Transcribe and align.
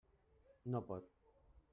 No 0.75 0.81
pot. 0.87 1.03